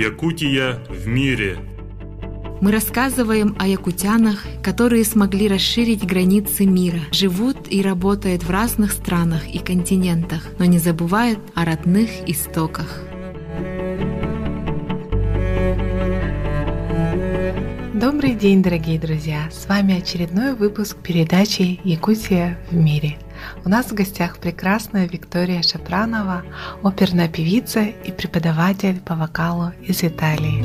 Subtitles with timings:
[0.00, 1.58] Якутия в мире.
[2.62, 9.46] Мы рассказываем о якутянах, которые смогли расширить границы мира, живут и работают в разных странах
[9.46, 13.02] и континентах, но не забывают о родных истоках.
[17.92, 19.50] Добрый день, дорогие друзья!
[19.52, 23.18] С вами очередной выпуск передачи «Якутия в мире».
[23.64, 26.44] У нас в гостях прекрасная Виктория Шапранова,
[26.82, 30.64] оперная певица и преподаватель по вокалу из Италии.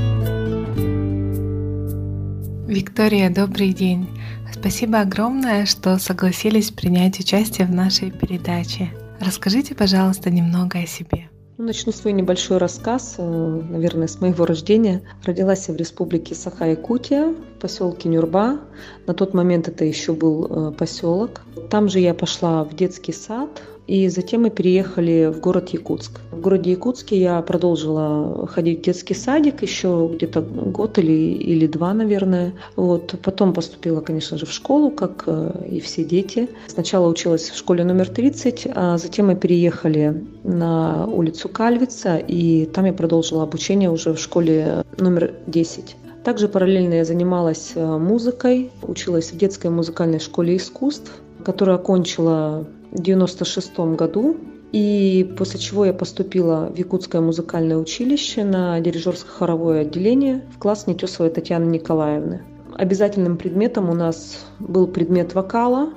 [2.68, 4.08] Виктория, добрый день!
[4.52, 8.90] Спасибо огромное, что согласились принять участие в нашей передаче.
[9.20, 11.30] Расскажите, пожалуйста, немного о себе.
[11.58, 15.04] Ну, начну свой небольшой рассказ, э, наверное, с моего рождения.
[15.24, 18.60] Родилась я в республике Саха-Якутия, поселке Нюрба.
[19.08, 21.42] На тот момент это еще был э, поселок.
[21.70, 26.20] Там же я пошла в детский сад, и затем мы переехали в город Якутск.
[26.32, 31.94] В городе Якутске я продолжила ходить в детский садик еще где-то год или, или два,
[31.94, 32.54] наверное.
[32.76, 33.16] Вот.
[33.22, 36.50] Потом поступила, конечно же, в школу, как э, и все дети.
[36.68, 42.86] Сначала училась в школе номер 30, а затем мы переехали на улицу Кальвица, и там
[42.86, 45.96] я продолжила обучение уже в школе номер 10.
[46.26, 51.12] Также параллельно я занималась э, музыкой, училась в детской музыкальной школе искусств,
[51.44, 54.36] которую окончила 1996 году.
[54.72, 61.30] И после чего я поступила в Якутское музыкальное училище на дирижерско-хоровое отделение в класс Нетесовой
[61.30, 62.42] Татьяны Николаевны.
[62.74, 65.94] Обязательным предметом у нас был предмет вокала,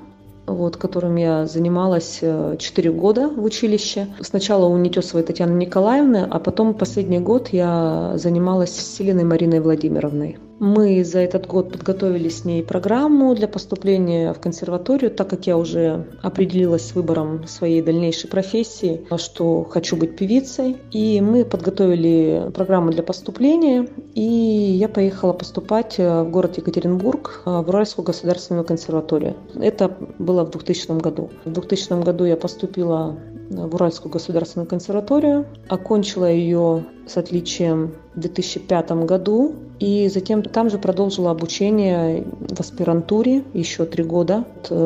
[0.49, 4.09] вот, которым я занималась 4 э, года в училище.
[4.21, 10.39] Сначала у Нетесовой Татьяны Николаевны, а потом последний год я занималась с Селиной Мариной Владимировной.
[10.59, 15.57] Мы за этот год подготовили с ней программу для поступления в консерваторию, так как я
[15.57, 20.77] уже определилась с выбором своей дальнейшей профессии, что хочу быть певицей.
[20.91, 28.05] И мы подготовили программу для поступления, и я поехала поступать в город Екатеринбург в Уральскую
[28.05, 29.37] государственную консерваторию.
[29.55, 31.31] Это было в 2000 году.
[31.45, 33.17] В 2000 году я поступила
[33.51, 40.79] в Уральскую государственную консерваторию, окончила ее с отличием в 2005 году и затем там же
[40.79, 44.45] продолжила обучение в аспирантуре еще три года,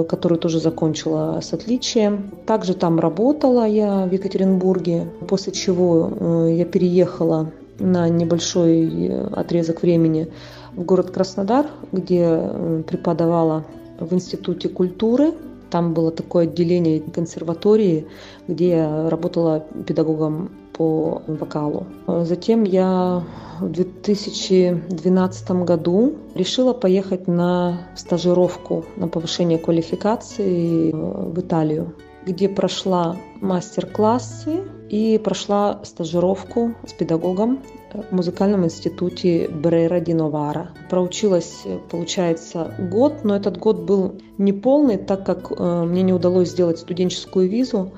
[0.08, 2.30] которую тоже закончила с отличием.
[2.47, 10.28] Также там работала я в Екатеринбурге, после чего э, я переехала на небольшой отрезок времени
[10.75, 13.64] в город Краснодар, где э, преподавала
[13.98, 15.32] в Институте культуры
[15.72, 18.06] там было такое отделение консерватории,
[18.46, 21.86] где я работала педагогом по вокалу.
[22.06, 23.24] Затем я
[23.58, 31.94] в 2012 году решила поехать на стажировку на повышение квалификации в Италию,
[32.26, 37.62] где прошла мастер-классы и прошла стажировку с педагогом
[37.94, 40.72] в музыкальном институте Брейра Диновара.
[40.91, 46.78] Проучилась, получается, год, но этот год был неполный, так как э, мне не удалось сделать
[46.78, 47.92] студенческую визу,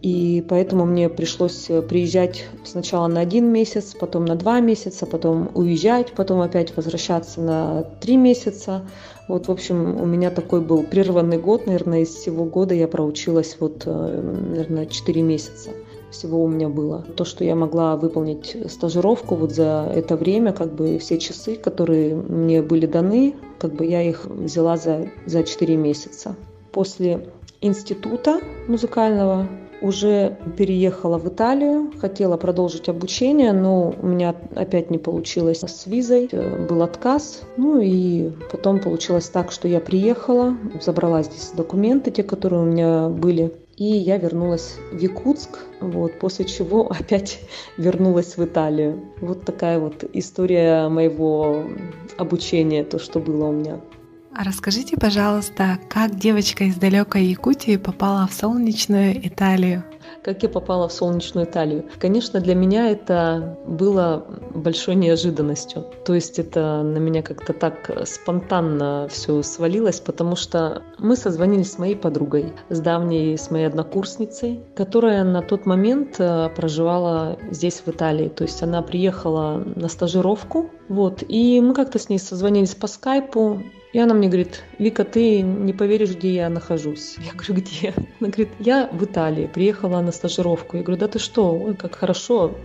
[0.00, 6.12] и поэтому мне пришлось приезжать сначала на один месяц, потом на два месяца, потом уезжать,
[6.12, 8.88] потом опять возвращаться на три месяца.
[9.28, 13.58] Вот, в общем, у меня такой был прерванный год, наверное, из всего года я проучилась
[13.60, 15.68] вот, э, наверное, четыре месяца
[16.10, 17.04] всего у меня было.
[17.16, 22.14] То, что я могла выполнить стажировку вот за это время, как бы все часы, которые
[22.14, 26.36] мне были даны, как бы я их взяла за, за 4 месяца.
[26.72, 27.26] После
[27.60, 29.48] института музыкального
[29.82, 36.28] уже переехала в Италию, хотела продолжить обучение, но у меня опять не получилось с визой,
[36.68, 37.42] был отказ.
[37.56, 43.08] Ну и потом получилось так, что я приехала, забрала здесь документы, те, которые у меня
[43.08, 47.40] были, и я вернулась в Якутск, вот, после чего опять
[47.78, 49.00] вернулась в Италию.
[49.22, 51.64] Вот такая вот история моего
[52.18, 53.80] обучения, то, что было у меня.
[54.36, 59.82] А расскажите, пожалуйста, как девочка из далекой Якутии попала в солнечную Италию?
[60.22, 61.86] Как я попала в солнечную Италию.
[61.98, 65.84] Конечно, для меня это было большой неожиданностью.
[66.04, 71.78] То есть это на меня как-то так спонтанно все свалилось, потому что мы созвонились с
[71.78, 77.88] моей подругой, с давней, с моей однокурсницей, которая на тот момент э, проживала здесь, в
[77.88, 78.28] Италии.
[78.28, 83.62] То есть она приехала на стажировку, вот, и мы как-то с ней созвонились по скайпу,
[83.92, 87.16] и она мне говорит, Вика, ты не поверишь, где я нахожусь.
[87.18, 87.92] Я говорю, где?
[88.20, 90.76] Она говорит, я в Италии, приехала на стажировку.
[90.76, 92.56] Я говорю, да ты что, ой, как хорошо,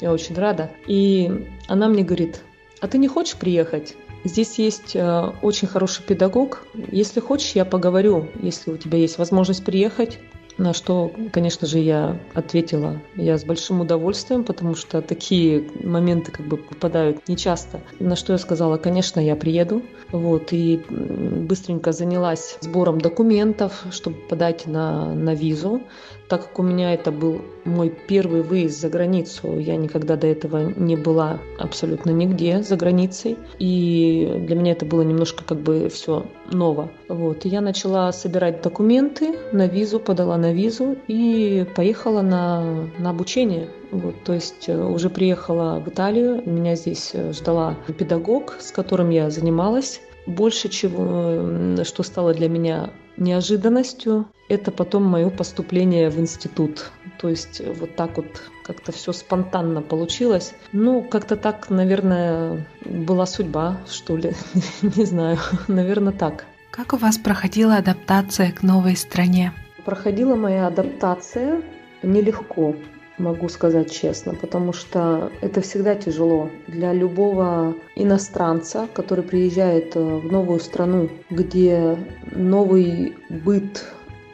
[0.00, 0.70] я очень рада.
[0.86, 2.42] И она мне говорит,
[2.80, 3.94] а ты не хочешь приехать?
[4.24, 6.66] Здесь есть э, очень хороший педагог.
[6.74, 10.18] Если хочешь, я поговорю, если у тебя есть возможность приехать.
[10.58, 16.46] На что, конечно же, я ответила, я с большим удовольствием, потому что такие моменты как
[16.46, 17.80] бы попадают нечасто.
[17.98, 19.82] На что я сказала, конечно, я приеду.
[20.10, 25.82] Вот, и быстренько занялась сбором документов, чтобы подать на, на визу.
[26.32, 30.72] Так как у меня это был мой первый выезд за границу, я никогда до этого
[30.76, 33.36] не была абсолютно нигде за границей.
[33.58, 36.88] И для меня это было немножко как бы все ново.
[37.10, 37.44] Вот.
[37.44, 43.68] И я начала собирать документы на визу, подала на визу и поехала на, на обучение.
[43.90, 49.10] Вот, то есть э, уже приехала в Италию, меня здесь э, ждала педагог, с которым
[49.10, 50.00] я занималась.
[50.24, 56.90] Больше чего, что стало для меня неожиданностью, это потом мое поступление в институт.
[57.18, 58.26] То есть вот так вот
[58.64, 60.54] как-то все спонтанно получилось.
[60.72, 64.34] Ну, как-то так, наверное, была судьба, что ли.
[64.82, 65.38] Не знаю,
[65.68, 66.46] наверное, так.
[66.70, 69.52] Как у вас проходила адаптация к новой стране?
[69.84, 71.62] Проходила моя адаптация
[72.02, 72.74] нелегко
[73.18, 80.30] могу сказать честно, потому что это всегда тяжело для любого иностранца, который приезжает э, в
[80.30, 81.96] новую страну, где
[82.30, 83.84] новый быт,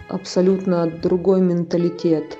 [0.08, 2.38] абсолютно другой менталитет,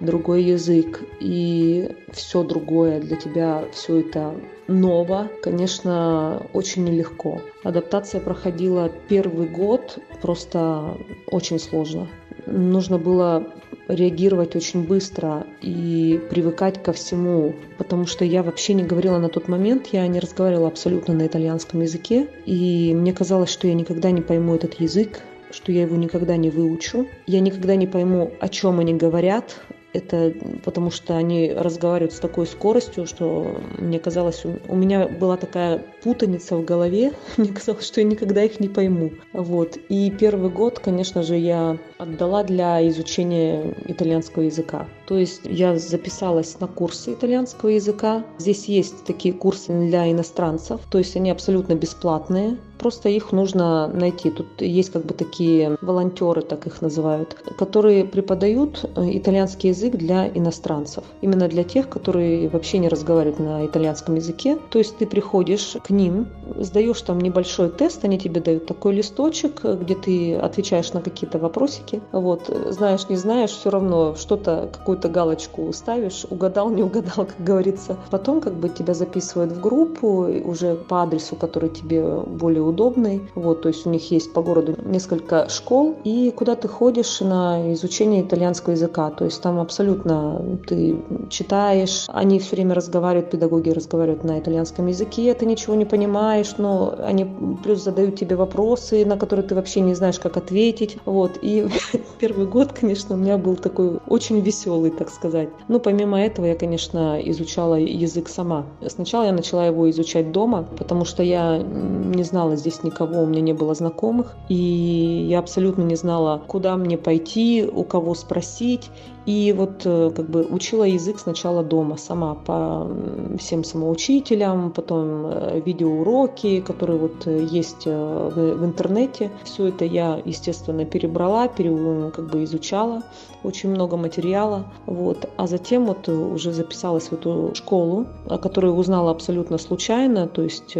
[0.00, 4.34] другой язык и все другое для тебя, все это
[4.66, 7.42] ново, конечно, очень нелегко.
[7.64, 10.96] Адаптация проходила первый год просто
[11.26, 12.08] очень сложно.
[12.46, 13.52] Нужно было
[13.94, 19.48] реагировать очень быстро и привыкать ко всему, потому что я вообще не говорила на тот
[19.48, 24.22] момент, я не разговаривала абсолютно на итальянском языке, и мне казалось, что я никогда не
[24.22, 25.20] пойму этот язык,
[25.50, 27.08] что я его никогда не выучу.
[27.26, 29.56] Я никогда не пойму, о чем они говорят,
[29.92, 30.34] это
[30.64, 36.56] потому что они разговаривают с такой скоростью, что мне казалось, у меня была такая путаница
[36.56, 39.12] в голове, мне казалось, что я никогда их не пойму.
[39.32, 39.76] Вот.
[39.88, 44.88] И первый год, конечно же, я отдала для изучения итальянского языка.
[45.06, 48.24] То есть я записалась на курсы итальянского языка.
[48.38, 52.58] Здесь есть такие курсы для иностранцев, то есть они абсолютно бесплатные.
[52.80, 54.30] Просто их нужно найти.
[54.30, 60.28] Тут есть как бы такие волонтеры, так их называют, которые преподают э, итальянский язык для
[60.28, 61.04] иностранцев.
[61.20, 64.56] Именно для тех, которые вообще не разговаривают на итальянском языке.
[64.70, 69.62] То есть ты приходишь к ним, сдаешь там небольшой тест, они тебе дают такой листочек,
[69.62, 72.00] где ты отвечаешь на какие-то вопросики.
[72.12, 77.98] Вот, знаешь, не знаешь, все равно что-то, какую-то галочку ставишь, угадал, не угадал, как говорится.
[78.10, 83.22] Потом как бы тебя записывают в группу уже по адресу, который тебе более удобный.
[83.34, 87.72] Вот, то есть у них есть по городу несколько школ, и куда ты ходишь на
[87.74, 89.10] изучение итальянского языка.
[89.10, 90.96] То есть там абсолютно ты
[91.28, 96.94] читаешь, они все время разговаривают, педагоги разговаривают на итальянском языке, ты ничего не понимаешь, но
[96.98, 97.26] они
[97.62, 100.98] плюс задают тебе вопросы, на которые ты вообще не знаешь, как ответить.
[101.04, 101.66] Вот, и
[102.18, 105.48] первый год, конечно, у меня был такой очень веселый, так сказать.
[105.68, 108.66] Но помимо этого я, конечно, изучала язык сама.
[108.86, 113.40] Сначала я начала его изучать дома, потому что я не знала здесь никого, у меня
[113.40, 118.90] не было знакомых, и я абсолютно не знала, куда мне пойти, у кого спросить.
[119.30, 122.90] И вот э, как бы учила язык сначала дома сама по
[123.38, 129.30] всем самоучителям, потом э, видеоуроки, которые вот э, есть в, интернете.
[129.44, 133.02] Все это я, естественно, перебрала, пере, как бы изучала,
[133.44, 134.64] очень много материала.
[134.86, 135.30] Вот.
[135.36, 140.76] А затем вот уже записалась в эту школу, о которой узнала абсолютно случайно, то есть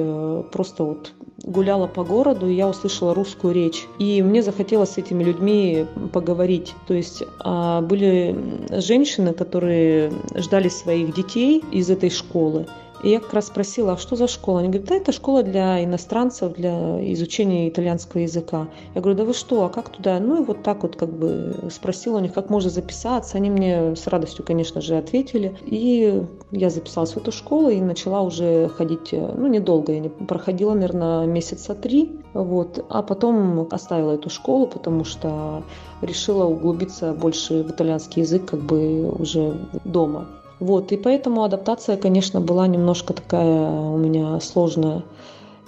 [0.51, 1.13] просто вот
[1.45, 3.87] гуляла по городу, и я услышала русскую речь.
[3.99, 6.75] И мне захотелось с этими людьми поговорить.
[6.87, 8.35] То есть а, были
[8.71, 12.67] женщины, которые ждали своих детей из этой школы.
[13.03, 14.61] И я как раз спросила, а что за школа?
[14.61, 18.69] Они говорят, да, это школа для иностранцев, для изучения итальянского языка.
[18.95, 20.21] Я говорю, да вы что, а как туда?
[20.21, 23.37] Ну и вот так вот как бы спросила у них, как можно записаться.
[23.39, 25.57] Они мне с радостью, конечно же, ответили.
[25.65, 30.75] И я записалась в эту школу и начала уже ходить, ну недолго, я не проходила,
[30.75, 32.21] наверное, месяца три.
[32.35, 32.85] Вот.
[32.89, 35.63] А потом оставила эту школу, потому что
[36.03, 40.29] решила углубиться больше в итальянский язык как бы уже дома.
[40.61, 45.03] Вот, и поэтому адаптация, конечно, была немножко такая у меня сложная.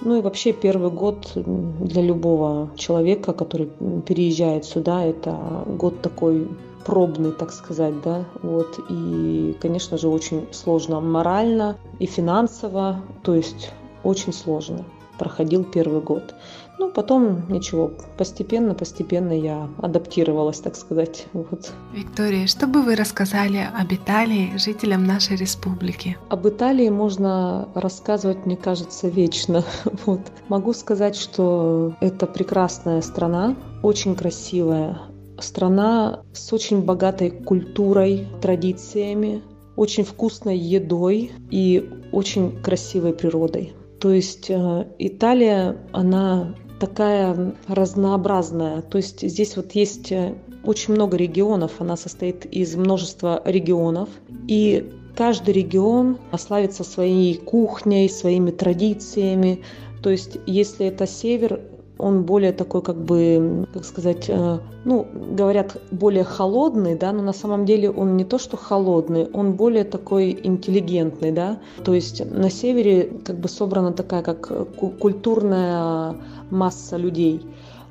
[0.03, 3.71] Ну и вообще первый год для любого человека, который
[4.07, 6.49] переезжает сюда, это год такой
[6.85, 13.71] пробный, так сказать, да, вот, и, конечно же, очень сложно морально и финансово, то есть
[14.03, 14.85] очень сложно
[15.19, 16.35] проходил первый год.
[16.83, 21.27] Ну, потом ничего, постепенно, постепенно я адаптировалась, так сказать.
[21.33, 21.71] Вот.
[21.95, 26.19] Виктория, что бы вы рассказали об Италии жителям нашей республики?
[26.29, 29.65] Об Италии можно рассказывать, мне кажется, вечно.
[30.07, 30.23] Вот.
[30.49, 35.03] Могу сказать, что это прекрасная страна, очень красивая,
[35.39, 39.43] страна с очень богатой культурой, традициями,
[39.77, 43.73] очень вкусной едой и очень красивой природой.
[44.03, 48.83] То есть э, Италия, она такая разнообразная.
[48.83, 50.35] То есть здесь вот есть э,
[50.65, 54.09] очень много регионов, она состоит из множества регионов.
[54.49, 59.63] И каждый регион славится своей кухней, своими традициями.
[60.03, 61.61] То есть если это север,
[62.03, 65.07] он более такой, как бы, как сказать, э, ну,
[65.37, 69.85] говорят, более холодный, да, но на самом деле он не то, что холодный, он более
[69.85, 71.59] такой интеллигентный, да.
[71.85, 74.51] То есть на севере как бы собрана такая, как
[74.99, 76.17] культурная
[76.51, 77.43] масса людей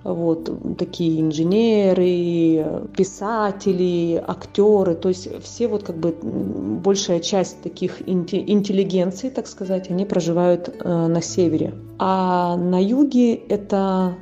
[0.03, 9.29] вот такие инженеры, писатели, актеры, то есть все вот как бы большая часть таких интеллигенций,
[9.29, 11.73] так сказать, они проживают э, на севере.
[11.99, 14.15] А на юге это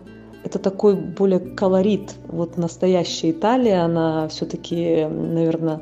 [0.44, 2.16] это такой более колорит.
[2.28, 5.82] Вот настоящая Италия, она все-таки, наверное,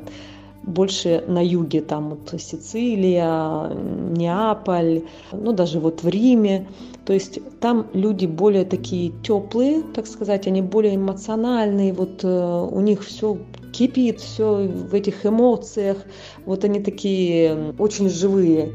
[0.62, 6.68] больше на юге, там вот Сицилия, Неаполь, ну даже вот в Риме.
[7.04, 12.80] То есть там люди более такие теплые, так сказать, они более эмоциональные, вот э, у
[12.80, 13.38] них все
[13.72, 15.98] кипит, все в этих эмоциях,
[16.44, 18.74] вот они такие очень живые.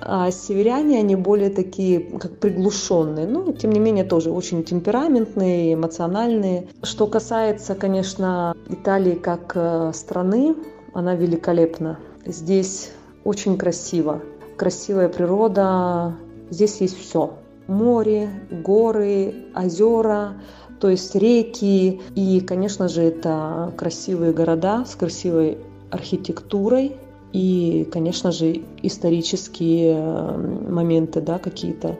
[0.00, 6.68] А северяне, они более такие, как приглушенные, но тем не менее тоже очень темпераментные, эмоциональные.
[6.82, 10.56] Что касается, конечно, Италии как э, страны,
[10.92, 11.98] она великолепна.
[12.24, 12.90] Здесь
[13.24, 14.22] очень красиво.
[14.56, 16.14] Красивая природа.
[16.50, 17.34] Здесь есть все.
[17.66, 20.34] Море, горы, озера,
[20.80, 22.00] то есть реки.
[22.14, 25.58] И, конечно же, это красивые города с красивой
[25.90, 26.96] архитектурой.
[27.32, 30.36] И, конечно же, исторические э,
[30.68, 31.96] моменты, да, какие-то.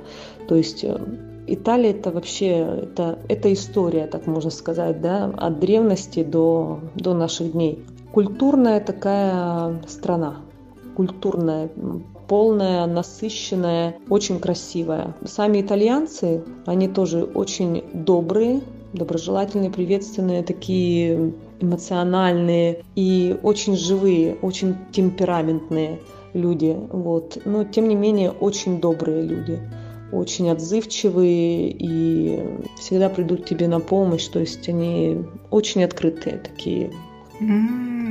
[0.49, 0.99] То есть э,
[1.47, 2.49] Италия это вообще
[2.83, 9.83] это, это история, так можно сказать, да, от древности до, до наших дней культурная такая
[9.87, 10.37] страна,
[10.97, 11.71] культурная,
[12.29, 15.15] полная, насыщенная, очень красивая.
[15.25, 18.61] Сами итальянцы, они тоже очень добрые,
[18.93, 26.01] доброжелательные, приветственные, такие эмоциональные и очень живые, очень темпераментные
[26.35, 26.77] люди.
[26.91, 27.39] Вот.
[27.45, 29.61] Но тем не менее очень добрые люди
[30.13, 32.43] очень отзывчивые и
[32.79, 34.27] всегда придут тебе на помощь.
[34.27, 36.91] То есть они очень открытые такие.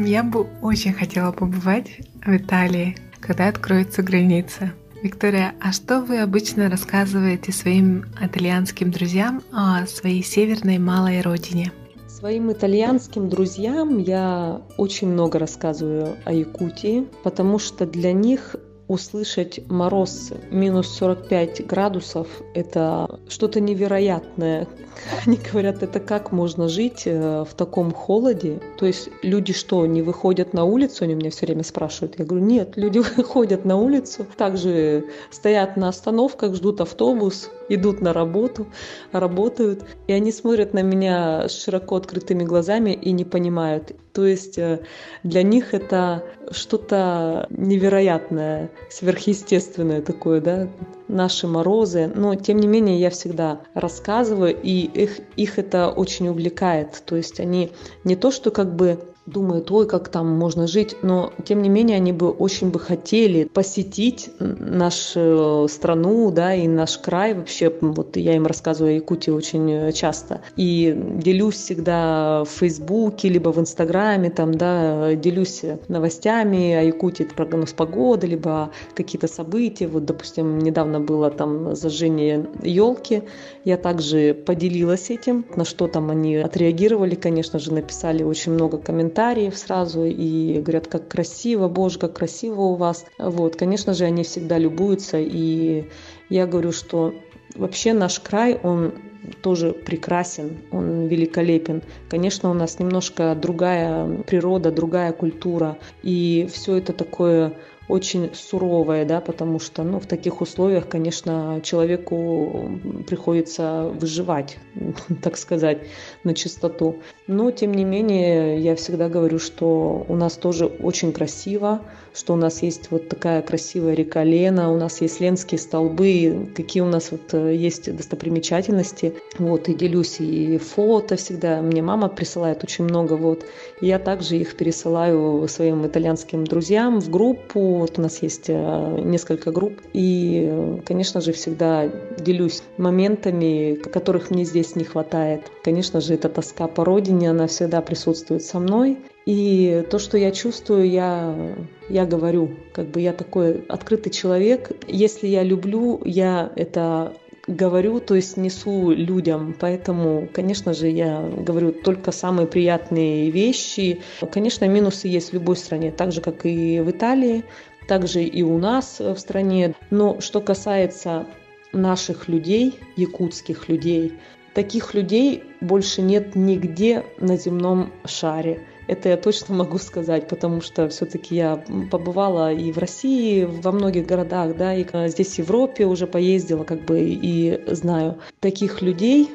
[0.02, 4.72] Я бы очень хотела побывать в Италии, когда откроются границы.
[5.04, 11.74] Виктория, а что вы обычно рассказываете своим итальянским друзьям о своей северной малой родине?
[12.08, 18.56] Своим итальянским друзьям я очень много рассказываю о Якутии, потому что для них
[18.90, 24.68] услышать мороз минус 45 градусов– это что-то невероятное.
[25.26, 28.60] Они говорят, это как можно жить э, в таком холоде?
[28.78, 31.06] То есть люди что, не выходят на улицу?
[31.06, 32.18] Они меня все время спрашивают.
[32.18, 38.14] Я говорю, нет, люди выходят на улицу, также стоят на остановках, ждут автобус, идут на
[38.14, 38.68] работу,
[39.12, 43.96] работают, и они смотрят на меня с широко открытыми глазами и не понимают.
[44.14, 44.82] То есть э,
[45.24, 50.68] для них это что-то невероятное, сверхъестественное такое, да,
[51.08, 52.12] наши морозы.
[52.14, 57.02] Но тем не менее я всегда рассказываю, и их, их это очень увлекает.
[57.06, 57.72] То есть они
[58.04, 59.00] не то, что как бы
[59.30, 63.46] думают, ой, как там можно жить, но тем не менее они бы очень бы хотели
[63.46, 67.34] посетить нашу страну, да, и наш край.
[67.34, 73.50] Вообще, вот я им рассказываю о Якутии очень часто, и делюсь всегда в Фейсбуке, либо
[73.50, 80.06] в Инстаграме, там, да, делюсь новостями о Якутии, это прогноз погоды, либо какие-то события, вот,
[80.06, 83.24] допустим, недавно было там зажжение елки,
[83.66, 89.19] я также поделилась этим, на что там они отреагировали, конечно же, написали очень много комментариев,
[89.20, 93.06] комментариев сразу и говорят, как красиво, боже, как красиво у вас.
[93.18, 95.90] Вот, конечно же, они всегда любуются, и
[96.30, 97.14] я говорю, что
[97.56, 98.94] вообще наш край, он
[99.42, 101.82] тоже прекрасен, он великолепен.
[102.10, 107.54] Конечно, у нас немножко другая природа, другая культура, и все это такое
[107.90, 114.58] очень суровое, да, потому что, ну, в таких условиях, конечно, человеку приходится выживать,
[115.24, 115.80] так сказать,
[116.24, 117.00] на чистоту.
[117.26, 121.82] Но, тем не менее, я всегда говорю, что у нас тоже очень красиво,
[122.20, 126.84] что у нас есть вот такая красивая река Лена, у нас есть Ленские столбы, какие
[126.84, 129.14] у нас вот э, есть достопримечательности.
[129.38, 131.62] Вот, и делюсь и фото всегда.
[131.62, 133.46] Мне мама присылает очень много, вот.
[133.80, 139.02] И я также их пересылаю своим итальянским друзьям в группу, Вот у нас есть э,
[139.02, 139.80] несколько групп.
[139.94, 145.50] И, конечно же, всегда делюсь моментами, которых мне здесь не хватает.
[145.64, 148.98] Конечно же, эта тоска по родине, она всегда присутствует со мной.
[149.30, 151.56] И то, что я чувствую, я,
[151.88, 152.50] я говорю.
[152.74, 154.72] Как бы я такой открытый человек.
[154.88, 157.14] Если я люблю, я это
[157.46, 159.56] говорю, то есть несу людям.
[159.60, 164.02] Поэтому, конечно же, я говорю только самые приятные вещи.
[164.32, 167.44] Конечно, минусы есть в любой стране, так же, как и в Италии,
[167.88, 169.76] также и у нас в стране.
[169.92, 171.28] Но что касается
[171.72, 174.14] наших людей, якутских людей,
[174.56, 178.64] таких людей больше нет нигде на земном шаре.
[178.90, 184.08] Это я точно могу сказать, потому что все-таки я побывала и в России, во многих
[184.08, 189.30] городах, да, и здесь в Европе уже поездила, как бы, и знаю таких людей,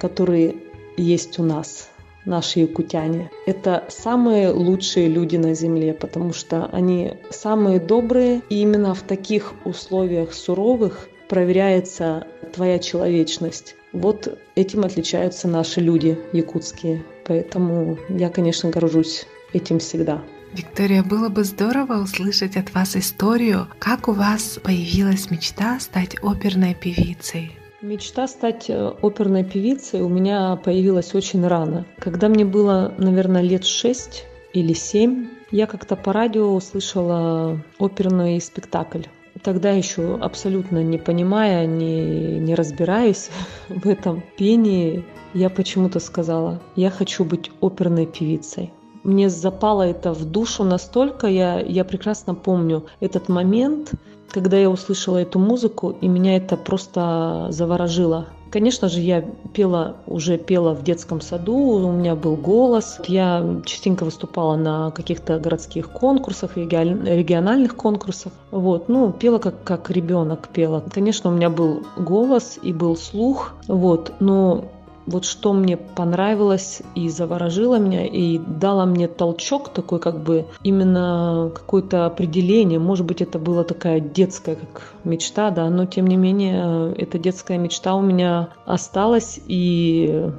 [0.00, 0.56] которые
[0.96, 1.88] есть у нас,
[2.24, 3.30] наши якутяне.
[3.46, 9.52] Это самые лучшие люди на Земле, потому что они самые добрые, и именно в таких
[9.64, 13.74] условиях суровых проверяется твоя человечность.
[13.92, 17.04] Вот этим отличаются наши люди якутские.
[17.26, 20.22] Поэтому я, конечно, горжусь этим всегда.
[20.52, 26.74] Виктория, было бы здорово услышать от вас историю, как у вас появилась мечта стать оперной
[26.74, 27.52] певицей.
[27.82, 31.84] Мечта стать э, оперной певицей у меня появилась очень рано.
[31.98, 39.02] Когда мне было, наверное, лет шесть или семь, я как-то по радио услышала оперный спектакль.
[39.46, 43.30] Тогда еще абсолютно не понимая, не, не разбираясь
[43.68, 48.72] в этом пении, я почему-то сказала, я хочу быть оперной певицей.
[49.04, 53.92] Мне запало это в душу настолько, я, я прекрасно помню этот момент,
[54.32, 58.26] когда я услышала эту музыку, и меня это просто заворожило.
[58.50, 59.22] Конечно же, я
[59.52, 63.00] пела, уже пела в детском саду, у меня был голос.
[63.06, 68.32] Я частенько выступала на каких-то городских конкурсах, региональных конкурсах.
[68.50, 70.84] Вот, ну, пела как, как ребенок пела.
[70.92, 74.64] Конечно, у меня был голос и был слух, вот, но
[75.06, 81.50] вот что мне понравилось и заворожило меня, и дало мне толчок такой, как бы именно
[81.54, 82.78] какое-то определение.
[82.78, 87.58] Может быть, это была такая детская как мечта, да, но тем не менее, эта детская
[87.58, 90.30] мечта у меня осталась, и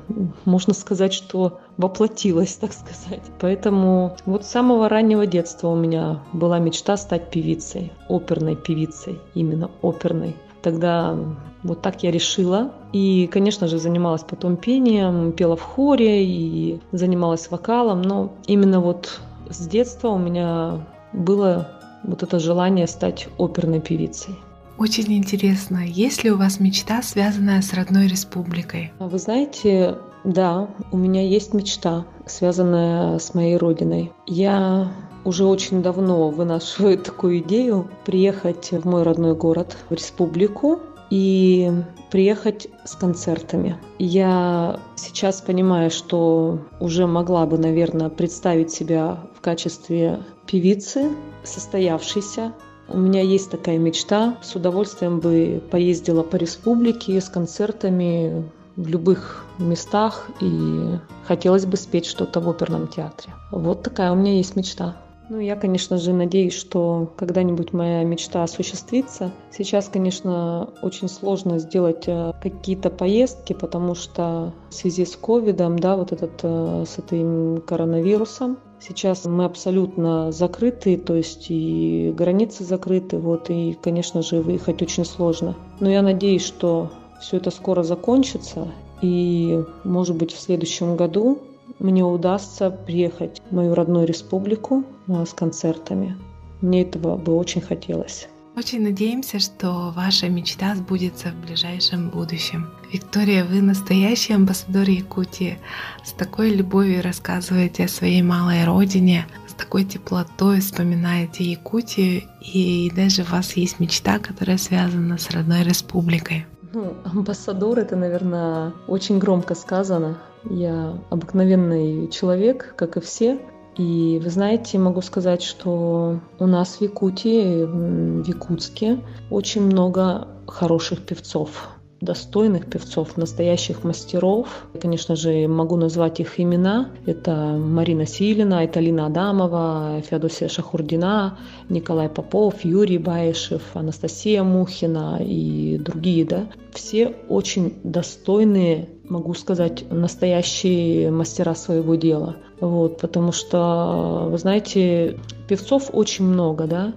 [0.46, 3.24] можно сказать, что воплотилась, так сказать.
[3.39, 9.70] Поэтому вот с самого раннего детства у меня была мечта стать певицей, оперной певицей, именно
[9.82, 10.36] оперной.
[10.62, 11.15] Тогда
[11.63, 12.74] вот так я решила.
[12.93, 18.02] И, конечно же, занималась потом пением, пела в хоре и занималась вокалом.
[18.02, 21.70] Но именно вот с детства у меня было
[22.04, 24.36] вот это желание стать оперной певицей.
[24.78, 28.91] Очень интересно, есть ли у вас мечта, связанная с родной республикой?
[29.00, 34.12] Вы знаете, да, у меня есть мечта, связанная с моей родиной.
[34.28, 34.91] Я
[35.26, 41.72] уже очень давно вынашиваю такую идею приехать в мой родной город, в республику, и
[42.12, 43.78] приехать с концертами.
[44.00, 51.12] Я сейчас понимаю, что уже могла бы, наверное, представить себя в качестве певицы,
[51.43, 52.54] состоявшейся.
[52.89, 54.38] У меня есть такая мечта.
[54.41, 62.06] С удовольствием бы поездила по республике с концертами в любых местах и хотелось бы спеть
[62.06, 63.34] что-то в оперном театре.
[63.52, 64.96] Вот такая у меня есть мечта.
[65.30, 69.32] Ну, я, конечно же, надеюсь, что когда-нибудь моя мечта осуществится.
[69.52, 75.98] Сейчас, конечно, очень сложно сделать э, какие-то поездки, потому что в связи с ковидом, да,
[75.98, 83.18] вот этот, э, с этим коронавирусом, Сейчас мы абсолютно закрыты, то есть и границы закрыты,
[83.18, 85.56] вот, и, конечно же, выехать очень сложно.
[85.80, 88.68] Но я надеюсь, что все это скоро закончится,
[89.02, 91.40] и, может быть, в следующем году
[91.80, 96.18] мне удастся приехать в мою родную республику а, с концертами.
[96.62, 98.28] Мне этого бы очень хотелось.
[98.58, 102.68] Очень надеемся, что ваша мечта сбудется в ближайшем будущем.
[102.92, 105.60] Виктория, вы настоящий амбассадор Якутии.
[106.04, 113.22] С такой любовью рассказываете о своей малой родине, с такой теплотой вспоминаете Якутию, и даже
[113.22, 116.48] у вас есть мечта, которая связана с родной республикой.
[116.74, 120.18] Ну, амбассадор это, наверное, очень громко сказано.
[120.43, 123.39] Я обыкновенный человек, как и все.
[123.78, 131.04] И вы знаете, могу сказать, что у нас в Якутии, в Якутске, очень много хороших
[131.06, 134.68] певцов достойных певцов, настоящих мастеров.
[134.74, 136.92] Я, конечно же, могу назвать их имена.
[137.06, 141.38] Это Марина Силина, это Лина Адамова, Феодосия Шахурдина,
[141.70, 146.26] Николай Попов, Юрий Баишев, Анастасия Мухина и другие.
[146.26, 146.48] Да?
[146.74, 152.38] Все очень достойные, могу сказать, настоящие мастера своего дела.
[152.60, 156.94] Вот, потому что, вы знаете, певцов очень много, да,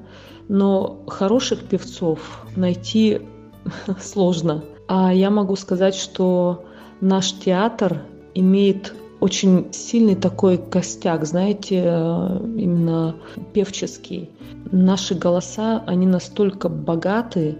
[0.49, 3.21] но хороших певцов найти
[4.01, 4.65] сложно.
[4.93, 6.65] А я могу сказать, что
[7.01, 8.03] наш театр
[8.35, 13.15] имеет очень сильный такой костяк, знаете, именно
[13.53, 14.31] певческий.
[14.73, 17.57] Наши голоса, они настолько богаты,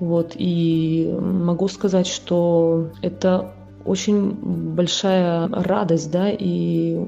[0.00, 3.52] вот, и могу сказать, что это
[3.84, 4.32] очень
[4.74, 6.98] большая радость, да, и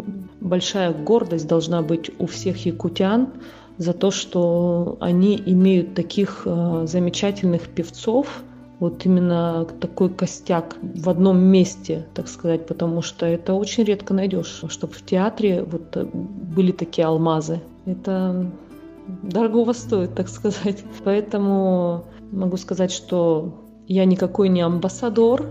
[0.41, 3.31] большая гордость должна быть у всех якутян
[3.79, 8.45] за то, что они имеют таких э, замечательных певцов,
[8.81, 14.63] вот именно такой костяк в одном месте, так сказать, потому что это очень редко найдешь,
[14.69, 17.61] чтобы в театре вот э, были такие алмазы.
[17.87, 18.51] Это
[19.23, 20.83] дорого стоит, так сказать.
[21.05, 23.55] Поэтому могу сказать, что
[23.87, 25.47] я никакой не амбассадор,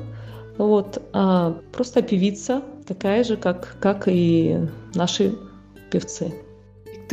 [0.57, 5.35] вот, а просто певица, такая же, как, как и наши
[5.89, 6.33] певцы.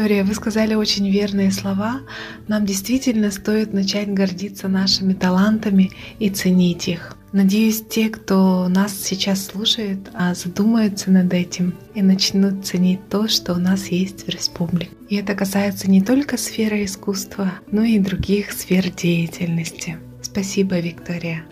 [0.01, 2.01] Виктория, вы сказали очень верные слова.
[2.49, 7.19] Нам действительно стоит начать гордиться нашими талантами и ценить их.
[7.33, 13.53] Надеюсь, те, кто нас сейчас слушает, а задумаются над этим и начнут ценить то, что
[13.53, 14.91] у нас есть в республике.
[15.11, 19.99] И это касается не только сферы искусства, но и других сфер деятельности.
[20.23, 21.45] Спасибо, Виктория.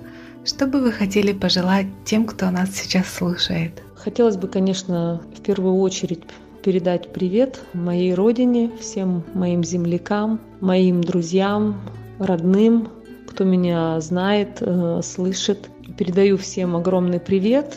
[0.47, 3.83] Что бы вы хотели пожелать тем, кто нас сейчас слушает?
[3.95, 6.23] Хотелось бы, конечно, в первую очередь
[6.63, 11.81] передать привет моей родине, всем моим землякам, моим друзьям,
[12.19, 12.89] родным,
[13.27, 15.71] кто меня знает, э, слышит.
[15.97, 17.77] Передаю всем огромный привет.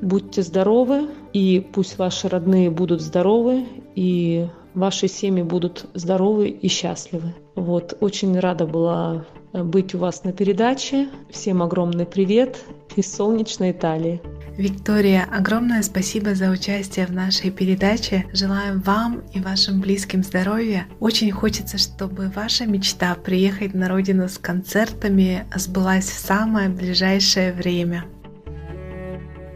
[0.00, 7.34] Будьте здоровы, и пусть ваши родные будут здоровы, и ваши семьи будут здоровы и счастливы.
[7.54, 11.08] Вот, очень рада была быть у вас на передаче.
[11.30, 12.58] Всем огромный привет
[12.96, 14.20] из солнечной Италии.
[14.58, 18.26] Виктория, огромное спасибо за участие в нашей передаче.
[18.34, 20.86] Желаем вам и вашим близким здоровья.
[21.00, 28.04] Очень хочется, чтобы ваша мечта приехать на родину с концертами сбылась в самое ближайшее время.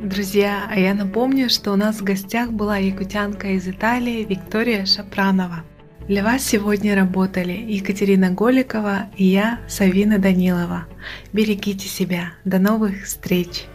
[0.00, 5.62] Друзья, а я напомню, что у нас в гостях была якутянка из Италии Виктория Шапранова.
[6.08, 10.86] Для вас сегодня работали Екатерина Голикова и я, Савина Данилова.
[11.32, 12.32] Берегите себя.
[12.44, 13.66] До новых встреч!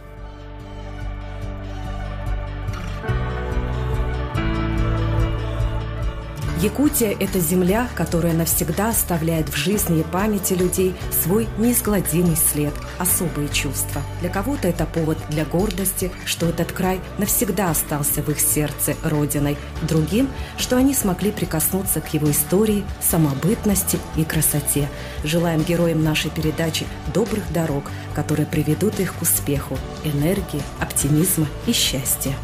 [6.62, 13.48] Якутия– это земля, которая навсегда оставляет в жизни и памяти людей свой неизгладимый след, особые
[13.48, 14.00] чувства.
[14.20, 19.56] Для кого-то это повод для гордости, что этот край навсегда остался в их сердце родиной.
[19.88, 24.88] Другим, что они смогли прикоснуться к его истории, самобытности и красоте.
[25.24, 32.34] Желаем героям нашей передачи добрых дорог, которые приведут их к успеху, энергии, оптимизма и счастья.